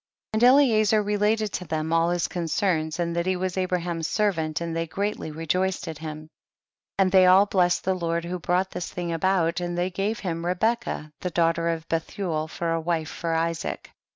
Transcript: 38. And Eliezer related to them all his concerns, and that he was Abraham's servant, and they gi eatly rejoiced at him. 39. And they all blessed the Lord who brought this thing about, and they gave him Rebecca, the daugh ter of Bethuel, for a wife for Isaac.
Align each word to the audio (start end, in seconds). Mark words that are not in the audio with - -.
38. 0.33 0.47
And 0.47 0.51
Eliezer 0.55 1.03
related 1.03 1.51
to 1.53 1.65
them 1.65 1.93
all 1.93 2.09
his 2.09 2.27
concerns, 2.27 2.97
and 2.99 3.15
that 3.15 3.27
he 3.27 3.35
was 3.35 3.55
Abraham's 3.55 4.07
servant, 4.07 4.59
and 4.59 4.75
they 4.75 4.87
gi 4.87 4.93
eatly 4.93 5.29
rejoiced 5.31 5.87
at 5.87 5.99
him. 5.99 6.21
39. 6.97 6.97
And 6.97 7.11
they 7.11 7.27
all 7.27 7.45
blessed 7.45 7.83
the 7.83 7.93
Lord 7.93 8.25
who 8.25 8.39
brought 8.39 8.71
this 8.71 8.91
thing 8.91 9.13
about, 9.13 9.59
and 9.59 9.77
they 9.77 9.91
gave 9.91 10.17
him 10.17 10.43
Rebecca, 10.43 11.13
the 11.21 11.29
daugh 11.29 11.53
ter 11.53 11.69
of 11.69 11.87
Bethuel, 11.87 12.47
for 12.47 12.71
a 12.71 12.81
wife 12.81 13.09
for 13.11 13.35
Isaac. 13.35 13.91